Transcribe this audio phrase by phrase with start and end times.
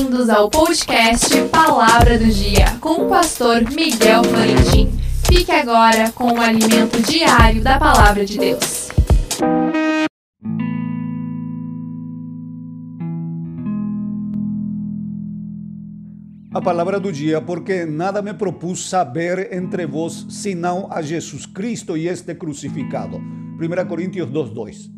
[0.00, 4.90] Bem-vindos ao podcast Palavra do Dia com o pastor Miguel Florentin.
[5.26, 8.88] Fique agora com o alimento diário da Palavra de Deus.
[16.54, 21.94] A palavra do dia, porque nada me propus saber entre vós senão a Jesus Cristo
[21.94, 23.18] e este crucificado.
[23.18, 24.88] 1 Coríntios 2:2.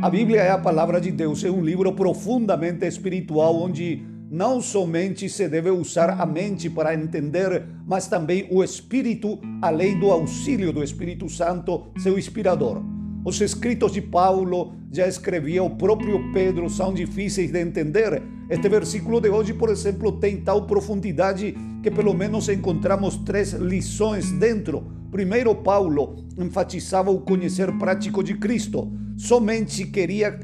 [0.00, 5.28] A Bíblia é a palavra de Deus, é um livro profundamente espiritual onde não somente
[5.28, 10.82] se deve usar a mente para entender, mas também o espírito, além do auxílio do
[10.82, 12.82] Espírito Santo, seu inspirador.
[13.26, 18.22] Os escritos de Paulo, já escrevia o próprio Pedro, são difíceis de entender.
[18.48, 24.32] Este versículo de hoje, por exemplo, tem tal profundidade que pelo menos encontramos três lições
[24.32, 24.82] dentro.
[25.10, 28.90] Primeiro, Paulo enfatizava o conhecer prático de Cristo
[29.22, 30.40] somente queria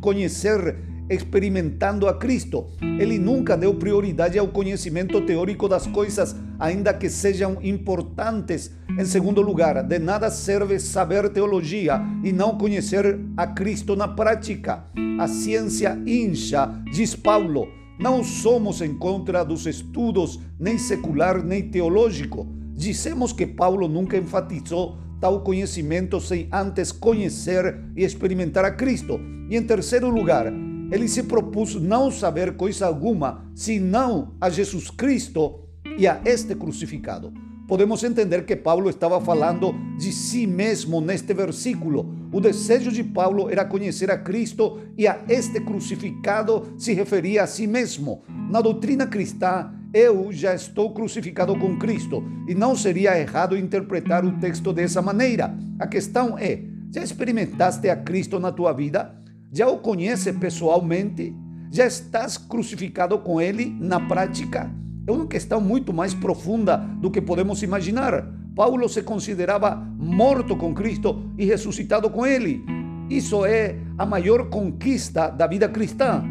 [0.00, 0.76] conhecer
[1.08, 2.66] experimentando a Cristo.
[2.80, 8.70] Ele nunca deu prioridade ao conhecimento teórico das coisas, ainda que sejam importantes.
[8.98, 14.84] Em segundo lugar, de nada serve saber teologia e não conhecer a Cristo na prática.
[15.18, 17.68] A ciência incha, diz Paulo.
[17.98, 22.46] Não somos em contra dos estudos, nem secular nem teológico.
[22.74, 29.20] Dizemos que Paulo nunca enfatizou tal conhecimento sem antes conhecer e experimentar a Cristo.
[29.50, 30.52] E em terceiro lugar,
[30.90, 35.60] ele se propôs não saber coisa alguma, senão a Jesus Cristo
[35.98, 37.32] e a este crucificado.
[37.68, 42.14] Podemos entender que Paulo estava falando de si mesmo neste versículo.
[42.32, 47.46] O desejo de Paulo era conhecer a Cristo e a este crucificado se referia a
[47.46, 48.22] si mesmo.
[48.50, 52.24] Na doutrina cristã, eu já estou crucificado com Cristo.
[52.48, 55.54] E não seria errado interpretar o texto dessa maneira.
[55.78, 59.14] A questão é: já experimentaste a Cristo na tua vida?
[59.50, 61.34] Já o conhece pessoalmente?
[61.70, 64.70] Já estás crucificado com Ele na prática?
[65.06, 68.26] É uma questão muito mais profunda do que podemos imaginar.
[68.54, 72.62] Paulo se considerava morto com Cristo e ressuscitado com Ele.
[73.08, 76.22] Isso é a maior conquista da vida cristã.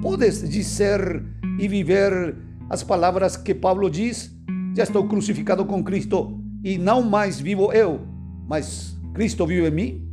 [0.00, 1.22] Podes dizer
[1.58, 2.36] e viver
[2.70, 4.34] as palavras que Paulo diz:
[4.74, 8.00] Já estou crucificado com Cristo e não mais vivo eu,
[8.48, 10.08] mas Cristo vive em mim.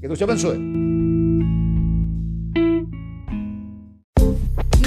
[0.00, 1.07] Que Deus te abençoe.